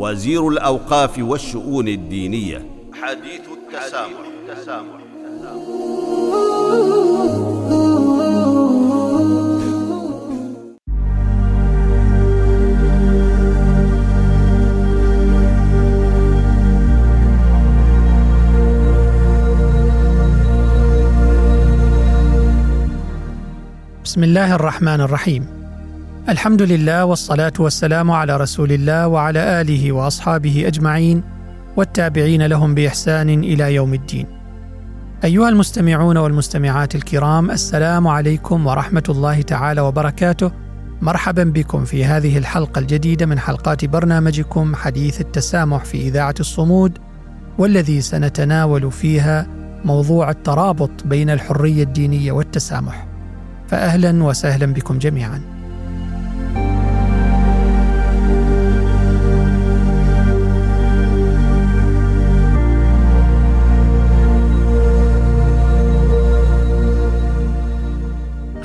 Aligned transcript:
وزير 0.00 0.48
الأوقاف 0.48 1.18
والشؤون 1.18 1.88
الدينية. 1.88 2.58
حديث 3.02 3.40
التسامح, 3.52 4.20
التسامح. 4.48 5.00
بسم 24.04 24.24
الله 24.24 24.54
الرحمن 24.54 25.00
الرحيم. 25.00 25.59
الحمد 26.30 26.62
لله 26.62 27.04
والصلاة 27.04 27.52
والسلام 27.58 28.10
على 28.10 28.36
رسول 28.36 28.72
الله 28.72 29.08
وعلى 29.08 29.60
آله 29.60 29.92
وأصحابه 29.92 30.64
أجمعين 30.66 31.22
والتابعين 31.76 32.46
لهم 32.46 32.74
بإحسان 32.74 33.28
إلى 33.28 33.74
يوم 33.74 33.94
الدين. 33.94 34.26
أيها 35.24 35.48
المستمعون 35.48 36.16
والمستمعات 36.16 36.94
الكرام 36.94 37.50
السلام 37.50 38.08
عليكم 38.08 38.66
ورحمة 38.66 39.02
الله 39.08 39.42
تعالى 39.42 39.80
وبركاته. 39.80 40.50
مرحبا 41.02 41.44
بكم 41.44 41.84
في 41.84 42.04
هذه 42.04 42.38
الحلقة 42.38 42.78
الجديدة 42.78 43.26
من 43.26 43.38
حلقات 43.38 43.84
برنامجكم 43.84 44.74
حديث 44.74 45.20
التسامح 45.20 45.84
في 45.84 45.98
إذاعة 45.98 46.34
الصمود 46.40 46.98
والذي 47.58 48.00
سنتناول 48.00 48.92
فيها 48.92 49.46
موضوع 49.84 50.30
الترابط 50.30 50.90
بين 51.04 51.30
الحرية 51.30 51.82
الدينية 51.82 52.32
والتسامح. 52.32 53.06
فاهلا 53.68 54.24
وسهلا 54.24 54.66
بكم 54.66 54.98
جميعا. 54.98 55.59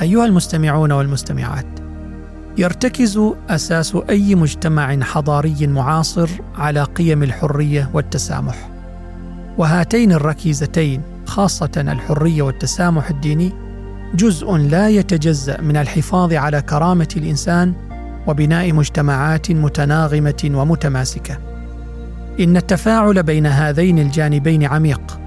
أيها 0.05 0.25
المستمعون 0.25 0.91
والمستمعات 0.91 1.65
يرتكز 2.57 3.19
أساس 3.49 3.97
أي 4.09 4.35
مجتمع 4.35 4.99
حضاري 5.01 5.67
معاصر 5.67 6.29
على 6.55 6.83
قيم 6.83 7.23
الحرية 7.23 7.89
والتسامح. 7.93 8.69
وهاتين 9.57 10.11
الركيزتين 10.11 11.01
خاصة 11.25 11.71
الحرية 11.77 12.41
والتسامح 12.41 13.09
الديني 13.09 13.51
جزء 14.15 14.55
لا 14.55 14.89
يتجزأ 14.89 15.61
من 15.61 15.77
الحفاظ 15.77 16.33
على 16.33 16.61
كرامة 16.61 17.09
الإنسان 17.17 17.73
وبناء 18.27 18.73
مجتمعات 18.73 19.51
متناغمة 19.51 20.51
ومتماسكة. 20.53 21.37
إن 22.39 22.57
التفاعل 22.57 23.23
بين 23.23 23.45
هذين 23.45 23.99
الجانبين 23.99 24.63
عميق. 24.63 25.24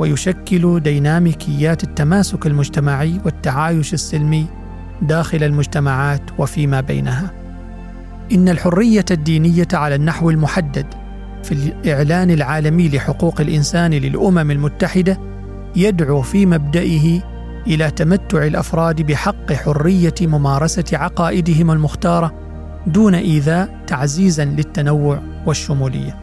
ويشكل 0.00 0.80
ديناميكيات 0.80 1.84
التماسك 1.84 2.46
المجتمعي 2.46 3.20
والتعايش 3.24 3.94
السلمي 3.94 4.46
داخل 5.02 5.42
المجتمعات 5.42 6.22
وفيما 6.38 6.80
بينها. 6.80 7.30
إن 8.32 8.48
الحرية 8.48 9.04
الدينية 9.10 9.68
على 9.72 9.94
النحو 9.94 10.30
المحدد 10.30 10.86
في 11.42 11.52
الإعلان 11.52 12.30
العالمي 12.30 12.88
لحقوق 12.88 13.40
الإنسان 13.40 13.90
للأمم 13.90 14.50
المتحدة 14.50 15.18
يدعو 15.76 16.22
في 16.22 16.46
مبدئه 16.46 17.22
إلى 17.66 17.90
تمتع 17.90 18.46
الأفراد 18.46 19.02
بحق 19.02 19.52
حرية 19.52 20.14
ممارسة 20.20 20.84
عقائدهم 20.92 21.70
المختارة 21.70 22.34
دون 22.86 23.14
إيذاء 23.14 23.84
تعزيزا 23.86 24.44
للتنوع 24.44 25.22
والشمولية. 25.46 26.16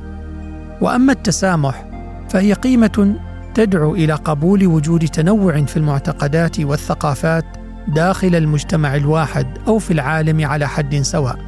وأما 0.81 1.13
التسامح 1.13 1.85
فهي 2.29 2.53
قيمة 2.53 3.16
تدعو 3.57 3.95
إلى 3.95 4.13
قبول 4.13 4.68
وجود 4.68 5.07
تنوع 5.07 5.62
في 5.62 5.78
المعتقدات 5.78 6.59
والثقافات 6.59 7.45
داخل 7.88 8.35
المجتمع 8.35 8.95
الواحد 8.95 9.47
أو 9.68 9.79
في 9.79 9.91
العالم 9.91 10.45
على 10.45 10.68
حد 10.68 10.95
سواء. 10.95 11.40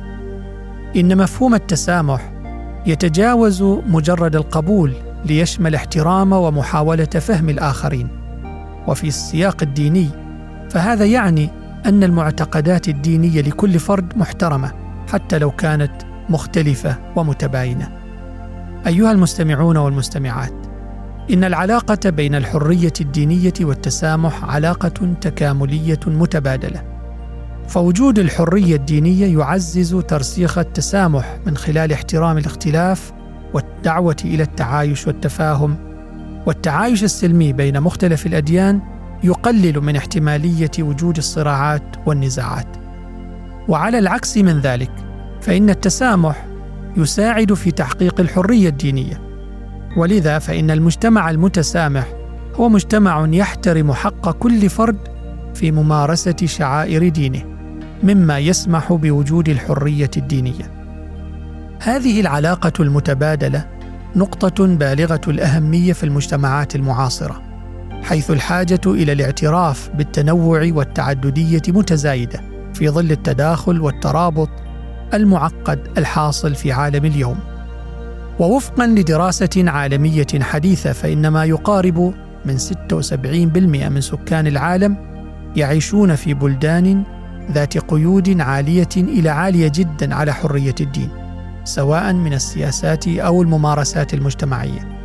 إن 0.96 1.18
مفهوم 1.18 1.56
التسامح 1.56 2.31
يتجاوز 2.86 3.64
مجرد 3.64 4.36
القبول 4.36 4.94
ليشمل 5.25 5.75
احترام 5.75 6.34
ومحاولة 6.34 7.06
فهم 7.06 7.50
الآخرين. 7.50 8.08
وفي 8.88 9.08
السياق 9.08 9.58
الديني 9.62 10.09
فهذا 10.69 11.06
يعني 11.06 11.50
أن 11.86 12.03
المعتقدات 12.03 12.88
الدينية 12.88 13.42
لكل 13.42 13.80
فرد 13.80 14.18
محترمة 14.18 14.72
حتى 15.14 15.40
لو 15.40 15.52
كانت 15.52 15.92
مختلفة 16.30 16.96
ومتباينة. 17.16 17.90
أيها 18.88 19.12
المستمعون 19.12 19.78
والمستمعات 19.78 20.69
إن 21.34 21.44
العلاقة 21.44 22.09
بين 22.09 22.35
الحرية 22.35 22.94
الدينية 23.01 23.53
والتسامح 23.62 24.44
علاقة 24.44 25.13
تكاملية 25.22 26.00
متبادلة. 26.07 26.84
فوجود 27.67 28.19
الحرية 28.19 28.75
الدينية 28.75 29.39
يعزز 29.39 29.95
ترسيخ 29.95 30.57
التسامح 30.57 31.38
من 31.45 31.57
خلال 31.57 31.94
احترام 31.94 32.38
الاختلاف 32.38 33.12
والدعوة 33.53 34.16
إلى 34.25 34.44
التعايش 34.44 35.07
والتفاهم. 35.07 35.75
والتعايش 36.45 37.03
السلمي 37.03 37.53
بين 37.53 37.81
مختلف 37.81 38.25
الأديان 38.25 38.81
يقلل 39.23 39.81
من 39.81 39.95
احتمالية 39.95 40.72
وجود 40.79 41.18
الصراعات 41.18 41.95
والنزاعات. 42.06 42.78
وعلى 43.68 44.00
العكس 44.00 44.38
من 44.38 44.59
ذلك 44.59 44.91
فإن 45.41 45.69
التسامح 45.69 46.45
يساعد 46.97 47.53
في 47.53 47.72
تحقيق 47.72 48.19
الحرية 48.19 48.69
الدينية. 48.69 49.28
ولذا 49.97 50.39
فإن 50.39 50.72
المجتمع 50.72 51.29
المتسامح 51.29 52.07
هو 52.55 52.69
مجتمع 52.69 53.27
يحترم 53.31 53.94
حق 53.94 54.31
كل 54.31 54.69
فرد 54.69 54.97
في 55.53 55.72
ممارسة 55.72 56.35
شعائر 56.45 57.09
دينه 57.09 57.45
مما 58.03 58.39
يسمح 58.39 58.94
بوجود 58.94 59.50
الحرية 59.50 60.11
الدينية. 60.17 60.72
هذه 61.81 62.22
العلاقة 62.22 62.73
المتبادلة 62.79 63.66
نقطة 64.16 64.66
بالغة 64.66 65.22
الأهمية 65.27 65.94
في 65.94 66.03
المجتمعات 66.03 66.75
المعاصرة 66.75 67.41
حيث 68.03 68.31
الحاجة 68.31 68.81
إلى 68.88 69.11
الاعتراف 69.11 69.89
بالتنوع 69.89 70.69
والتعددية 70.73 71.61
متزايدة 71.67 72.41
في 72.73 72.89
ظل 72.89 73.11
التداخل 73.11 73.81
والترابط 73.81 74.50
المعقد 75.13 75.88
الحاصل 75.97 76.56
في 76.56 76.71
عالم 76.71 77.06
اليوم. 77.06 77.39
ووفقا 78.39 78.88
لدراسة 78.88 79.50
عالمية 79.67 80.27
حديثة 80.41 80.91
فإن 80.91 81.27
ما 81.27 81.45
يقارب 81.45 82.13
من 82.45 82.57
76% 82.57 82.63
من 83.89 84.01
سكان 84.01 84.47
العالم 84.47 84.97
يعيشون 85.55 86.16
في 86.16 86.33
بلدان 86.33 87.03
ذات 87.51 87.77
قيود 87.77 88.41
عالية 88.41 88.89
إلى 88.97 89.30
عالية 89.30 89.71
جدا 89.75 90.15
على 90.15 90.33
حرية 90.33 90.75
الدين 90.81 91.09
سواء 91.63 92.13
من 92.13 92.33
السياسات 92.33 93.07
أو 93.07 93.41
الممارسات 93.41 94.13
المجتمعية. 94.13 95.00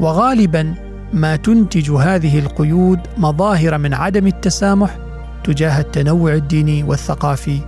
وغالبا 0.00 0.74
ما 1.12 1.36
تنتج 1.36 1.90
هذه 1.90 2.38
القيود 2.38 3.00
مظاهر 3.18 3.78
من 3.78 3.94
عدم 3.94 4.26
التسامح 4.26 4.98
تجاه 5.44 5.80
التنوع 5.80 6.34
الديني 6.34 6.82
والثقافي 6.82 7.58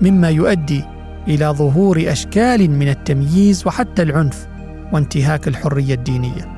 مما 0.00 0.30
يؤدي 0.30 0.84
إلى 1.28 1.46
ظهور 1.46 2.04
أشكال 2.06 2.70
من 2.70 2.88
التمييز 2.88 3.66
وحتى 3.66 4.02
العنف 4.02 4.46
وانتهاك 4.92 5.48
الحرية 5.48 5.94
الدينية. 5.94 6.56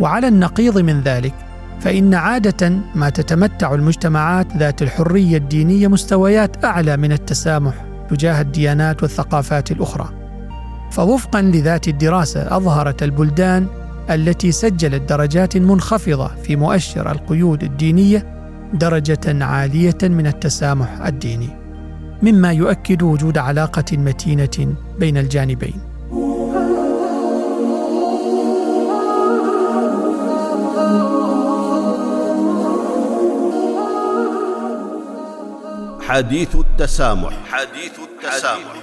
وعلى 0.00 0.28
النقيض 0.28 0.78
من 0.78 1.00
ذلك 1.00 1.34
فإن 1.80 2.14
عادة 2.14 2.72
ما 2.94 3.10
تتمتع 3.10 3.74
المجتمعات 3.74 4.56
ذات 4.56 4.82
الحرية 4.82 5.36
الدينية 5.36 5.88
مستويات 5.88 6.64
أعلى 6.64 6.96
من 6.96 7.12
التسامح 7.12 7.74
تجاه 8.10 8.40
الديانات 8.40 9.02
والثقافات 9.02 9.70
الأخرى. 9.70 10.08
فوفقا 10.90 11.42
لذات 11.42 11.88
الدراسة 11.88 12.56
أظهرت 12.56 13.02
البلدان 13.02 13.66
التي 14.10 14.52
سجلت 14.52 15.02
درجات 15.08 15.56
منخفضة 15.56 16.28
في 16.28 16.56
مؤشر 16.56 17.10
القيود 17.10 17.62
الدينية 17.62 18.26
درجة 18.74 19.44
عالية 19.44 19.98
من 20.02 20.26
التسامح 20.26 21.06
الديني. 21.06 21.67
مما 22.22 22.52
يؤكد 22.52 23.02
وجود 23.02 23.38
علاقة 23.38 23.84
متينة 23.92 24.74
بين 24.98 25.16
الجانبين. 25.16 25.80
حديث 36.00 36.56
التسامح. 36.56 37.32
حديث 37.50 37.92
التسامح. 37.98 38.74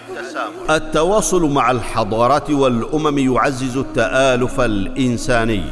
التواصل 0.69 1.51
مع 1.51 1.71
الحضارات 1.71 2.51
والأمم 2.51 3.17
يعزز 3.17 3.77
التآلف 3.77 4.59
الإنساني 4.61 5.63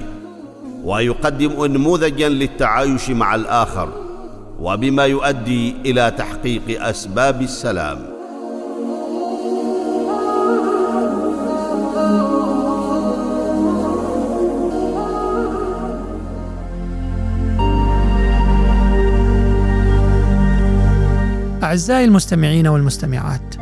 ويقدم 0.83 1.61
انموذجا 1.61 2.29
للتعايش 2.29 3.09
مع 3.09 3.35
الآخر. 3.35 4.02
وبما 4.59 5.05
يؤدي 5.05 5.75
إلى 5.85 6.11
تحقيق 6.17 6.83
أسباب 6.83 7.41
السلام. 7.41 8.13
أعزائي 21.63 22.05
المستمعين 22.05 22.67
والمستمعات 22.67 23.55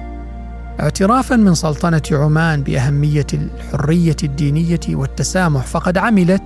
اعترافا 0.79 1.35
من 1.35 1.53
سلطنة 1.53 2.01
عمان 2.11 2.63
بأهمية 2.63 3.27
الحرية 3.33 4.15
الدينية 4.23 4.79
والتسامح 4.89 5.65
فقد 5.65 5.97
عملت 5.97 6.41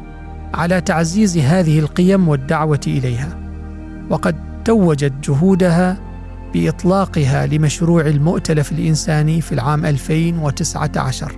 على 0.53 0.81
تعزيز 0.81 1.37
هذه 1.37 1.79
القيم 1.79 2.27
والدعوة 2.27 2.79
إليها. 2.87 3.44
وقد 4.09 4.35
توجت 4.65 5.13
جهودها 5.23 5.97
بإطلاقها 6.53 7.45
لمشروع 7.45 8.01
المؤتلف 8.01 8.71
الإنساني 8.71 9.41
في 9.41 9.51
العام 9.51 9.85
2019 9.85 11.31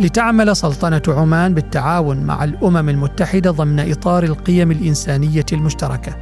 لتعمل 0.00 0.56
سلطنة 0.56 1.02
عمان 1.08 1.54
بالتعاون 1.54 2.16
مع 2.24 2.44
الأمم 2.44 2.88
المتحدة 2.88 3.50
ضمن 3.50 3.90
إطار 3.90 4.24
القيم 4.24 4.70
الإنسانية 4.70 5.46
المشتركة 5.52 6.16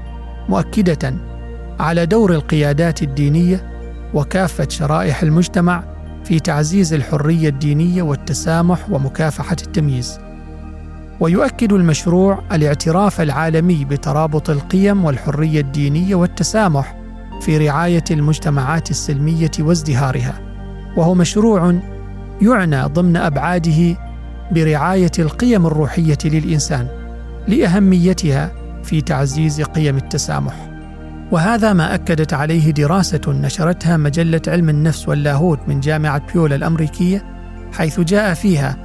مؤكدة 0.49 1.15
على 1.81 2.07
دور 2.07 2.35
القيادات 2.35 3.03
الدينية 3.03 3.77
وكافة 4.15 4.69
شرائح 4.69 5.23
المجتمع 5.23 5.85
في 6.25 6.41
تعزيز 6.41 6.95
الحرية 6.95 7.49
الدينية 7.49 8.03
والتسامح 8.03 8.91
ومكافحة 8.91 9.57
التمييز. 9.67 10.26
ويؤكد 11.21 11.73
المشروع 11.73 12.43
الاعتراف 12.53 13.21
العالمي 13.21 13.85
بترابط 13.85 14.51
القيم 14.51 15.05
والحرية 15.05 15.61
الدينية 15.61 16.15
والتسامح 16.15 16.97
في 17.41 17.59
رعاية 17.59 18.05
المجتمعات 18.11 18.91
السلمية 18.91 19.51
وازدهارها. 19.61 20.41
وهو 20.97 21.15
مشروع 21.15 21.75
يعنى 22.43 22.83
ضمن 22.83 23.17
أبعاده 23.17 23.97
برعاية 24.51 25.11
القيم 25.19 25.67
الروحية 25.67 26.19
للإنسان 26.25 26.87
لأهميتها 27.49 28.53
في 28.85 29.01
تعزيز 29.01 29.63
قيم 29.63 29.97
التسامح. 29.97 30.71
وهذا 31.33 31.73
ما 31.73 31.95
أكدت 31.95 32.35
عليه 32.35 32.71
دراسة 32.71 33.21
نشرتها 33.29 33.97
مجلة 33.97 34.43
علم 34.49 34.69
النفس 34.69 35.09
واللاهوت 35.09 35.59
من 35.69 35.81
جامعة 35.81 36.33
بيولا 36.33 36.55
الأمريكية 36.55 37.25
حيث 37.73 38.01
جاء 38.01 38.35
فيها 38.35 38.77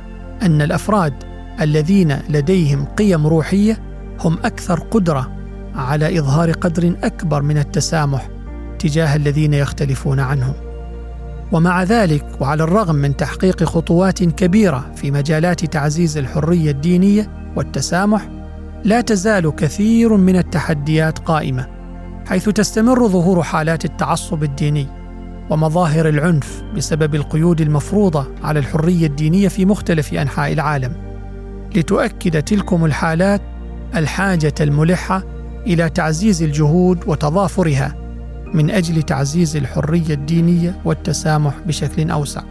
أن 0.42 0.62
الأفراد 0.62 1.31
الذين 1.62 2.18
لديهم 2.30 2.86
قيم 2.86 3.28
روحية 3.28 3.80
هم 4.19 4.38
أكثر 4.44 4.80
قدرة 4.80 5.31
على 5.75 6.19
إظهار 6.19 6.52
قدر 6.52 6.96
أكبر 7.04 7.42
من 7.42 7.58
التسامح 7.58 8.30
تجاه 8.80 9.16
الذين 9.16 9.54
يختلفون 9.54 10.19
عنهم. 10.19 10.54
ومع 11.52 11.84
ذلك 11.84 12.25
وعلى 12.40 12.63
الرغم 12.63 12.96
من 12.96 13.18
تحقيق 13.18 13.63
خطوات 13.63 14.24
كبيرة 14.24 14.92
في 14.96 15.12
مجالات 15.12 15.66
تعزيز 15.66 16.18
الحرية 16.18 16.72
الدينية 16.72 17.52
والتسامح، 17.56 18.30
لا 18.84 19.02
تزال 19.02 19.56
كثير 19.56 20.18
من 20.18 20.36
التحديات 20.36 21.19
قائمة 21.19 21.68
حيث 22.28 22.50
تستمر 22.50 23.08
ظهور 23.08 23.44
حالات 23.44 23.86
التعصب 23.86 24.44
الديني 24.44 24.88
ومظاهر 25.50 26.10
العنف 26.10 26.63
بسبب 26.75 27.16
القيود 27.16 27.62
المفروضة 27.62 28.28
على 28.44 28.60
الحرية 28.60 29.08
الدينية 29.08 29.48
في 29.48 29.66
مختلف 29.66 30.13
أنحاء 30.13 30.54
العالم 30.54 31.11
لتؤكد 31.76 32.44
تلكم 32.44 32.86
الحالات 32.86 33.42
الحاجة 33.96 34.54
الملحة 34.62 35.24
إلى 35.68 35.90
تعزيز 35.90 36.44
الجهود 36.44 37.00
وتضافرها 37.08 37.96
من 38.54 38.72
أجل 38.72 39.04
تعزيز 39.04 39.56
الحرية 39.56 40.14
الدينية 40.14 40.82
والتسامح 40.86 41.54
بشكل 41.68 42.12
أوسع. 42.12 42.42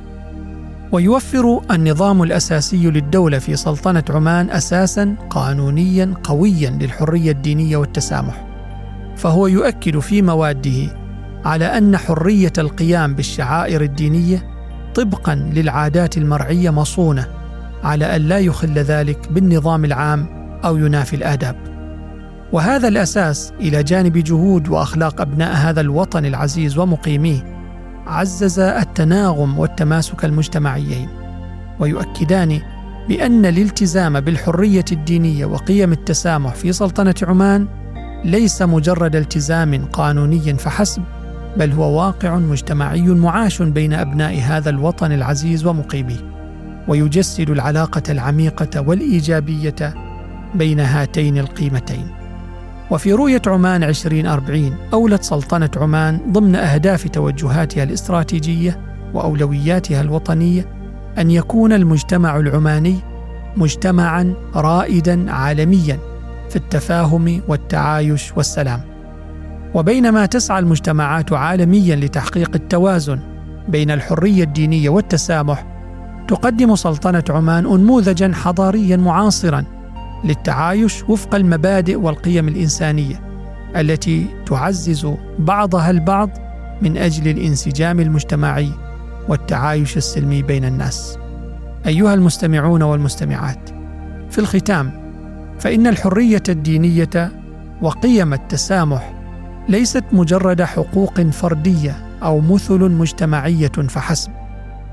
ويوفر 0.92 1.60
النظام 1.70 2.22
الأساسي 2.22 2.90
للدولة 2.90 3.38
في 3.38 3.56
سلطنة 3.56 4.04
عمان 4.10 4.50
أساسا 4.50 5.16
قانونيا 5.30 6.14
قويا 6.24 6.70
للحرية 6.70 7.30
الدينية 7.30 7.76
والتسامح. 7.76 8.46
فهو 9.16 9.46
يؤكد 9.46 9.98
في 9.98 10.22
مواده 10.22 10.96
على 11.44 11.64
أن 11.64 11.96
حرية 11.96 12.52
القيام 12.58 13.14
بالشعائر 13.14 13.82
الدينية 13.82 14.50
طبقا 14.94 15.34
للعادات 15.34 16.18
المرعية 16.18 16.70
مصونة 16.70 17.39
على 17.84 18.16
أن 18.16 18.20
لا 18.20 18.38
يخل 18.38 18.78
ذلك 18.78 19.32
بالنظام 19.32 19.84
العام 19.84 20.26
أو 20.64 20.76
ينافي 20.76 21.16
الآداب. 21.16 21.56
وهذا 22.52 22.88
الأساس 22.88 23.52
إلى 23.60 23.82
جانب 23.82 24.18
جهود 24.18 24.68
وأخلاق 24.68 25.20
أبناء 25.20 25.54
هذا 25.54 25.80
الوطن 25.80 26.24
العزيز 26.24 26.78
ومقيميه 26.78 27.60
عزز 28.06 28.58
التناغم 28.58 29.58
والتماسك 29.58 30.24
المجتمعيين 30.24 31.08
ويؤكدان 31.80 32.60
بأن 33.08 33.46
الالتزام 33.46 34.20
بالحرية 34.20 34.84
الدينية 34.92 35.46
وقيم 35.46 35.92
التسامح 35.92 36.54
في 36.54 36.72
سلطنة 36.72 37.14
عمان 37.22 37.68
ليس 38.24 38.62
مجرد 38.62 39.16
التزام 39.16 39.84
قانوني 39.84 40.54
فحسب 40.54 41.02
بل 41.56 41.72
هو 41.72 41.98
واقع 42.00 42.36
مجتمعي 42.38 43.02
معاش 43.02 43.62
بين 43.62 43.92
أبناء 43.92 44.40
هذا 44.40 44.70
الوطن 44.70 45.12
العزيز 45.12 45.66
ومقيميه. 45.66 46.39
ويجسد 46.88 47.50
العلاقة 47.50 48.02
العميقة 48.08 48.80
والإيجابية 48.80 49.94
بين 50.54 50.80
هاتين 50.80 51.38
القيمتين. 51.38 52.06
وفي 52.90 53.12
رؤية 53.12 53.42
عمان 53.46 53.82
2040 53.82 54.76
أولت 54.92 55.22
سلطنة 55.22 55.70
عمان 55.76 56.20
ضمن 56.32 56.56
أهداف 56.56 57.08
توجهاتها 57.08 57.82
الاستراتيجية 57.82 58.80
وأولوياتها 59.14 60.00
الوطنية 60.00 60.66
أن 61.18 61.30
يكون 61.30 61.72
المجتمع 61.72 62.36
العماني 62.36 62.96
مجتمعا 63.56 64.34
رائدا 64.54 65.32
عالميا 65.32 65.98
في 66.50 66.56
التفاهم 66.56 67.42
والتعايش 67.48 68.32
والسلام. 68.36 68.80
وبينما 69.74 70.26
تسعى 70.26 70.58
المجتمعات 70.58 71.32
عالميا 71.32 71.96
لتحقيق 71.96 72.50
التوازن 72.54 73.18
بين 73.68 73.90
الحرية 73.90 74.44
الدينية 74.44 74.88
والتسامح 74.88 75.79
تقدم 76.28 76.76
سلطنة 76.76 77.24
عمان 77.30 77.66
انموذجا 77.66 78.32
حضاريا 78.34 78.96
معاصرا 78.96 79.64
للتعايش 80.24 81.02
وفق 81.08 81.34
المبادئ 81.34 81.96
والقيم 81.96 82.48
الإنسانية 82.48 83.20
التي 83.76 84.26
تعزز 84.46 85.08
بعضها 85.38 85.90
البعض 85.90 86.30
من 86.82 86.96
أجل 86.96 87.28
الانسجام 87.28 88.00
المجتمعي 88.00 88.70
والتعايش 89.28 89.96
السلمي 89.96 90.42
بين 90.42 90.64
الناس. 90.64 91.18
أيها 91.86 92.14
المستمعون 92.14 92.82
والمستمعات 92.82 93.70
في 94.30 94.38
الختام 94.38 95.00
فإن 95.60 95.86
الحرية 95.86 96.42
الدينية 96.48 97.32
وقيم 97.82 98.32
التسامح 98.32 99.12
ليست 99.68 100.04
مجرد 100.12 100.62
حقوق 100.62 101.20
فردية 101.20 101.96
أو 102.22 102.40
مثل 102.40 102.78
مجتمعية 102.78 103.68
فحسب 103.68 104.32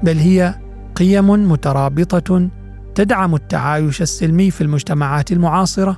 بل 0.03 0.17
هي 0.17 0.53
قيم 0.97 1.51
مترابطة 1.51 2.49
تدعم 2.95 3.35
التعايش 3.35 4.01
السلمي 4.01 4.51
في 4.51 4.61
المجتمعات 4.61 5.31
المعاصرة 5.31 5.97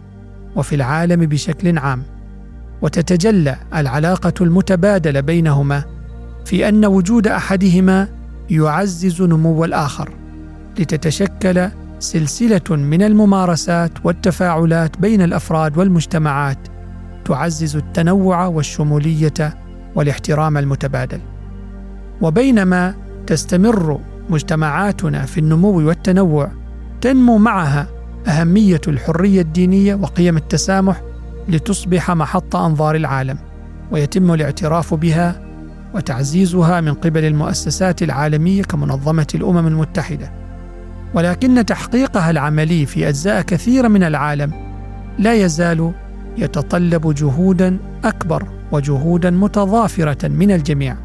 وفي 0.56 0.76
العالم 0.76 1.26
بشكل 1.26 1.78
عام 1.78 2.04
وتتجلى 2.82 3.56
العلاقة 3.76 4.34
المتبادلة 4.42 5.20
بينهما 5.20 5.84
في 6.46 6.70
أن 6.70 6.86
وجود 6.86 7.28
أحدهما 7.28 8.08
يعزز 8.50 9.22
نمو 9.22 9.66
الآخر 9.66 10.10
لتتشكل 10.80 11.70
سلسلة 12.00 12.76
من 12.76 13.02
الممارسات 13.02 13.92
والتفاعلات 14.04 14.98
بين 14.98 15.22
الأفراد 15.22 15.78
والمجتمعات 15.78 16.68
تعزز 17.26 17.76
التنوع 17.76 18.46
والشمولية 18.46 19.58
والاحترام 19.96 20.58
المتبادل. 20.58 21.20
وبينما 22.22 22.96
تستمر 23.28 24.00
مجتمعاتنا 24.30 25.26
في 25.26 25.38
النمو 25.38 25.88
والتنوع 25.88 26.52
تنمو 27.02 27.38
معها 27.38 27.88
أهمية 28.28 28.82
الحرية 28.88 29.42
الدينية 29.42 29.96
وقيم 29.96 30.38
التسامح 30.38 31.02
لتصبح 31.48 32.12
محط 32.12 32.56
أنظار 32.56 32.96
العالم 32.96 33.38
ويتم 33.92 34.34
الاعتراف 34.34 34.94
بها 34.94 35.42
وتعزيزها 35.94 36.82
من 36.82 36.94
قبل 36.94 37.26
المؤسسات 37.26 38.04
العالمية 38.04 38.64
كمنظمة 38.64 39.28
الأمم 39.36 39.68
المتحدة. 39.68 40.32
ولكن 41.14 41.66
تحقيقها 41.66 42.30
العملي 42.30 42.86
في 42.86 43.10
أجزاء 43.10 43.42
كثيرة 43.42 43.88
من 43.88 44.04
العالم 44.04 44.52
لا 45.20 45.34
يزال 45.34 45.92
يتطلب 46.38 47.14
جهودا 47.14 47.78
أكبر 48.04 48.48
وجهودا 48.72 49.30
متضافرة 49.30 50.28
من 50.28 50.52
الجميع. 50.52 50.96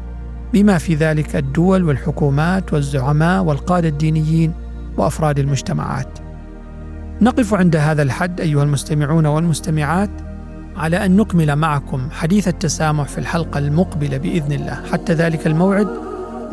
بما 0.55 0.77
في 0.77 0.95
ذلك 0.95 1.35
الدول 1.35 1.83
والحكومات 1.83 2.73
والزعماء 2.73 3.43
والقادة 3.43 3.87
الدينيين 3.87 4.53
وأفراد 4.97 5.39
المجتمعات. 5.39 6.19
نقف 7.21 7.53
عند 7.53 7.75
هذا 7.75 8.01
الحد 8.01 8.41
أيها 8.41 8.63
المستمعون 8.63 9.25
والمستمعات 9.25 10.09
على 10.77 11.05
أن 11.05 11.17
نكمل 11.17 11.55
معكم 11.55 12.09
حديث 12.11 12.47
التسامح 12.47 13.07
في 13.07 13.17
الحلقة 13.17 13.57
المقبلة 13.57 14.17
بإذن 14.17 14.51
الله، 14.51 14.81
حتى 14.91 15.13
ذلك 15.13 15.47
الموعد 15.47 15.87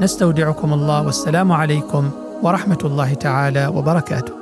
نستودعكم 0.01 0.73
الله 0.73 1.03
والسلام 1.03 1.53
عليكم 1.53 2.11
ورحمة 2.43 2.79
الله 2.85 3.15
تعالى 3.15 3.67
وبركاته. 3.67 4.42